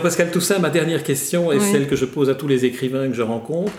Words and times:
Jean-Pascal 0.00 0.30
Toussaint, 0.30 0.58
ma 0.58 0.70
dernière 0.70 1.04
question 1.04 1.52
est 1.52 1.60
celle 1.60 1.86
que 1.86 1.94
je 1.94 2.06
pose 2.06 2.30
à 2.30 2.34
tous 2.34 2.48
les 2.48 2.64
écrivains 2.64 3.06
que 3.08 3.14
je 3.14 3.20
rencontre. 3.20 3.70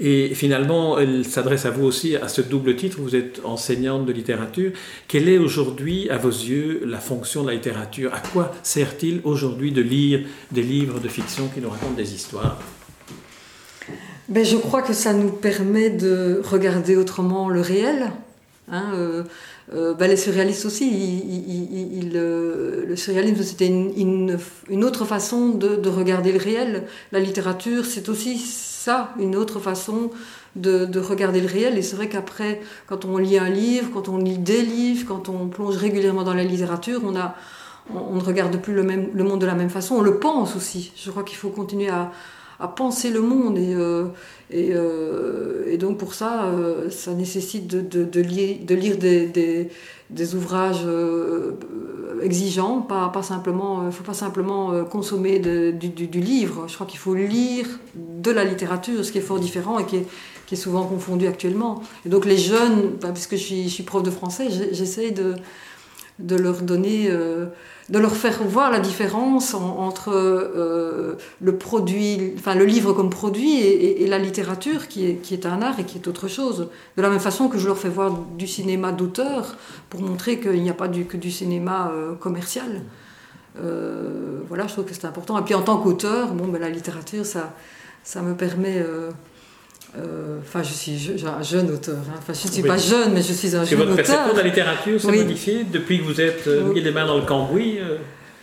Et 0.00 0.34
finalement, 0.34 0.98
elle 0.98 1.24
s'adresse 1.24 1.66
à 1.66 1.70
vous 1.70 1.84
aussi 1.84 2.16
à 2.16 2.26
ce 2.26 2.40
double 2.40 2.74
titre. 2.74 2.96
Vous 3.00 3.14
êtes 3.14 3.40
enseignante 3.44 4.04
de 4.04 4.12
littérature. 4.12 4.72
Quelle 5.06 5.28
est 5.28 5.38
aujourd'hui, 5.38 6.10
à 6.10 6.16
vos 6.16 6.30
yeux, 6.30 6.82
la 6.84 6.98
fonction 6.98 7.44
de 7.44 7.50
la 7.50 7.54
littérature? 7.54 8.12
À 8.12 8.18
quoi 8.18 8.52
sert-il 8.64 9.20
aujourd'hui 9.22 9.70
de 9.70 9.80
lire 9.80 10.22
des 10.50 10.62
livres 10.62 10.98
de 10.98 11.06
fiction 11.06 11.46
qui 11.46 11.60
nous 11.60 11.70
racontent 11.70 11.94
des 11.94 12.12
histoires? 12.12 12.58
Ben, 14.28 14.44
Je 14.44 14.56
crois 14.56 14.82
que 14.82 14.94
ça 14.94 15.12
nous 15.12 15.30
permet 15.30 15.90
de 15.90 16.42
regarder 16.44 16.96
autrement 16.96 17.48
le 17.50 17.60
réel. 17.60 18.10
Hein, 18.70 18.92
euh, 18.94 19.24
euh, 19.72 19.94
ben, 19.94 20.08
les 20.08 20.16
surréalistes 20.16 20.66
aussi, 20.66 21.22
euh, 22.14 22.84
le 22.86 22.96
surréalisme 22.96 23.42
c'était 23.42 23.66
une, 23.66 24.38
autre 24.84 25.04
façon 25.06 25.50
de, 25.50 25.76
de, 25.76 25.88
regarder 25.88 26.32
le 26.32 26.38
réel. 26.38 26.86
La 27.12 27.20
littérature 27.20 27.86
c'est 27.86 28.08
aussi 28.08 28.38
ça, 28.38 29.14
une 29.18 29.36
autre 29.36 29.58
façon 29.58 30.10
de, 30.56 30.84
de 30.84 31.00
regarder 31.00 31.40
le 31.40 31.46
réel. 31.46 31.78
Et 31.78 31.82
c'est 31.82 31.96
vrai 31.96 32.08
qu'après, 32.08 32.60
quand 32.86 33.04
on 33.06 33.16
lit 33.16 33.38
un 33.38 33.48
livre, 33.48 33.90
quand 33.92 34.08
on 34.08 34.18
lit 34.18 34.38
des 34.38 34.62
livres, 34.62 35.06
quand 35.08 35.28
on 35.28 35.48
plonge 35.48 35.76
régulièrement 35.76 36.24
dans 36.24 36.34
la 36.34 36.44
littérature, 36.44 37.00
on, 37.04 37.12
ne 38.14 38.22
regarde 38.22 38.60
plus 38.60 38.74
le 38.74 39.24
monde 39.24 39.40
de 39.40 39.46
la 39.46 39.54
même 39.54 39.70
façon, 39.70 39.96
on 39.96 40.02
le 40.02 40.18
pense 40.18 40.56
aussi. 40.56 40.92
Je 40.94 41.10
crois 41.10 41.22
qu'il 41.22 41.38
faut 41.38 41.50
continuer 41.50 41.88
à, 41.88 42.12
à 42.60 42.68
penser 42.68 43.10
le 43.10 43.20
monde 43.20 43.56
et, 43.56 43.74
euh, 43.74 44.06
euh, 44.52 45.64
et, 45.68 45.78
donc 45.78 45.98
pour 45.98 46.14
ça, 46.14 46.46
euh, 46.46 46.90
ça 46.90 47.12
nécessite 47.12 47.68
de, 47.68 47.80
de, 47.80 48.04
de, 48.04 48.22
de 48.22 48.74
lire 48.74 48.96
des, 48.98 49.70
des, 50.10 50.34
ouvrages 50.34 50.84
exigeants, 52.22 52.80
pas, 52.80 53.10
pas 53.10 53.22
simplement, 53.22 53.86
il 53.86 53.92
faut 53.92 54.02
pas 54.02 54.14
simplement 54.14 54.84
consommer 54.84 55.38
du, 55.38 56.20
livre. 56.20 56.64
Je 56.66 56.74
crois 56.74 56.86
qu'il 56.86 56.98
faut 56.98 57.14
lire 57.14 57.66
de 57.94 58.30
la 58.30 58.42
littérature, 58.44 59.04
ce 59.04 59.12
qui 59.12 59.18
est 59.18 59.22
fort 59.22 59.38
différent 59.38 59.78
et 59.78 59.84
qui 59.84 59.96
est, 59.96 60.06
qui 60.46 60.54
est 60.54 60.58
souvent 60.58 60.84
confondu 60.84 61.26
actuellement. 61.26 61.82
Et 62.06 62.08
donc 62.08 62.24
les 62.24 62.38
jeunes, 62.38 62.96
puisque 63.12 63.36
je 63.36 63.42
suis, 63.42 63.64
je 63.64 63.74
suis 63.74 63.82
prof 63.84 64.02
de 64.02 64.10
français, 64.10 64.48
j'essaie 64.72 65.12
de, 65.12 65.36
de 66.18 66.36
leur 66.36 66.62
donner 66.62 67.10
de 67.88 67.98
leur 67.98 68.14
faire 68.14 68.42
voir 68.42 68.70
la 68.70 68.80
différence 68.80 69.54
entre 69.54 70.10
euh, 70.12 71.14
le 71.40 71.56
produit, 71.56 72.34
enfin 72.36 72.54
le 72.54 72.66
livre 72.66 72.92
comme 72.92 73.08
produit 73.08 73.60
et, 73.60 74.06
la 74.06 74.18
littérature 74.18 74.88
qui 74.88 75.06
est, 75.06 75.14
qui 75.16 75.34
est, 75.34 75.46
un 75.46 75.62
art 75.62 75.80
et 75.80 75.84
qui 75.84 75.96
est 75.98 76.06
autre 76.06 76.28
chose. 76.28 76.68
De 76.96 77.02
la 77.02 77.08
même 77.08 77.20
façon 77.20 77.48
que 77.48 77.58
je 77.58 77.66
leur 77.66 77.78
fais 77.78 77.88
voir 77.88 78.12
du 78.36 78.46
cinéma 78.46 78.92
d'auteur 78.92 79.56
pour 79.88 80.00
montrer 80.00 80.38
qu'il 80.38 80.62
n'y 80.62 80.70
a 80.70 80.74
pas 80.74 80.88
du, 80.88 81.06
que 81.06 81.16
du 81.16 81.30
cinéma 81.30 81.90
euh, 81.92 82.14
commercial. 82.14 82.82
Euh, 83.60 84.40
voilà, 84.48 84.66
je 84.66 84.74
trouve 84.74 84.84
que 84.84 84.94
c'est 84.94 85.06
important. 85.06 85.38
Et 85.38 85.42
puis 85.42 85.54
en 85.54 85.62
tant 85.62 85.78
qu'auteur, 85.78 86.32
bon, 86.32 86.48
ben, 86.48 86.60
la 86.60 86.68
littérature, 86.68 87.24
ça, 87.24 87.54
ça 88.04 88.20
me 88.20 88.34
permet 88.34 88.78
euh, 88.78 89.10
enfin, 89.94 90.62
je 90.62 90.72
suis 90.72 91.14
un 91.24 91.42
jeune 91.42 91.70
auteur. 91.70 91.96
Hein. 91.96 92.18
Enfin, 92.18 92.32
je 92.32 92.46
ne 92.46 92.52
suis 92.52 92.62
pas 92.62 92.76
jeune, 92.76 93.12
mais 93.12 93.22
je 93.22 93.32
suis 93.32 93.56
un 93.56 93.64
jeune 93.64 93.80
auteur. 93.80 93.86
Votre 93.86 93.96
perception 93.96 94.32
de 94.32 94.38
la 94.38 94.44
littérature 94.44 95.00
s'est 95.00 95.12
modifiée 95.12 95.64
depuis 95.64 95.98
que 95.98 96.04
vous 96.04 96.20
êtes 96.20 96.46
euh, 96.46 96.72
mis 96.72 96.80
les 96.80 96.90
mains 96.90 97.06
dans 97.06 97.16
le 97.16 97.24
cambouis 97.24 97.78
euh? 97.78 97.96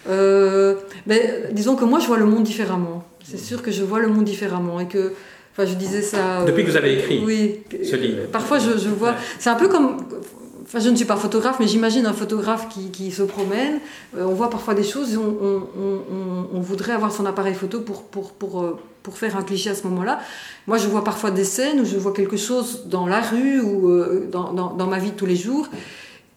euh... 0.10 0.76
mais, 1.06 1.50
Disons 1.52 1.76
que 1.76 1.86
moi, 1.86 2.00
je 2.00 2.08
vois 2.08 2.18
le 2.18 2.26
monde 2.26 2.44
différemment. 2.44 3.08
C'est 3.24 3.40
sûr 3.40 3.62
que 3.62 3.72
je 3.72 3.84
vois 3.84 4.00
le 4.00 4.08
monde 4.08 4.26
différemment 4.26 4.80
et 4.80 4.88
que. 4.88 5.14
Enfin, 5.54 5.66
je 5.66 5.76
disais 5.76 6.02
ça. 6.02 6.44
Depuis 6.46 6.66
que 6.66 6.72
vous 6.72 6.78
avez 6.78 7.00
écrit 7.00 7.24
oui, 7.26 7.62
ce 7.72 7.96
livre. 7.96 8.24
Parfois, 8.32 8.60
je, 8.60 8.78
je 8.78 8.90
vois. 8.90 9.16
C'est 9.40 9.50
un 9.50 9.56
peu 9.56 9.68
comme 9.68 9.98
Enfin, 10.68 10.80
je 10.80 10.90
ne 10.90 10.96
suis 10.96 11.06
pas 11.06 11.16
photographe, 11.16 11.58
mais 11.60 11.68
j'imagine 11.68 12.08
un 12.08 12.14
photographe 12.14 12.70
qui, 12.70 12.90
qui 12.90 13.12
se 13.12 13.22
promène. 13.22 13.80
on 14.18 14.34
voit 14.34 14.50
parfois 14.50 14.74
des 14.74 14.84
choses 14.84 15.14
et 15.14 15.18
on, 15.18 15.22
on, 15.22 15.62
on, 15.80 16.48
on, 16.54 16.60
voudrait 16.60 16.94
avoir 16.94 17.12
son 17.12 17.28
appareil 17.28 17.54
photo 17.54 17.82
pour, 17.82 18.02
pour, 18.02 18.32
pour, 18.32 18.80
pour 19.06 19.20
faire 19.20 19.38
un 19.38 19.44
cliché 19.44 19.70
à 19.70 19.76
ce 19.76 19.84
moment-là. 19.84 20.20
Moi, 20.66 20.80
je 20.80 20.88
vois 20.88 21.04
parfois 21.04 21.30
des 21.30 21.44
scènes 21.44 21.80
où 21.80 21.86
je 21.86 21.96
vois 21.96 22.12
quelque 22.12 22.38
chose 22.38 22.88
dans 22.88 23.06
la 23.06 23.22
rue 23.22 23.62
ou 23.62 23.88
euh, 23.90 24.28
dans, 24.32 24.52
dans, 24.52 24.88
ma 24.88 24.98
vie 24.98 25.12
de 25.12 25.16
tous 25.16 25.28
les 25.28 25.36
jours. 25.36 25.68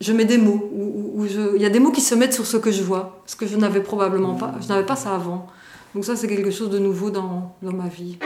Je 0.03 0.13
mets 0.13 0.27
des 0.27 0.37
mots. 0.37 0.71
Où, 0.75 1.25
il 1.57 1.63
y 1.63 1.65
a 1.65 1.71
des 1.71 1.81
mots 1.81 1.93
qui 1.93 2.03
se 2.03 2.15
mettent 2.15 2.35
sur 2.35 2.47
ce 2.47 2.59
que 2.59 2.71
je 2.71 2.83
vois, 2.83 3.23
ce 3.25 3.37
que 3.37 3.47
je 3.47 3.57
n'avais 3.57 3.81
probablement 3.81 4.35
pas. 4.35 4.55
Je 4.61 4.69
n'avais 4.69 4.85
pas 4.85 4.97
ça 4.97 5.15
avant. 5.15 5.47
Donc 5.95 6.05
ça, 6.05 6.15
c'est 6.15 6.29
quelque 6.29 6.51
chose 6.51 6.69
de 6.69 6.79
nouveau 6.79 7.11
dans, 7.11 7.57
dans 7.63 7.73
ma 7.73 7.89
vie. 7.89 8.19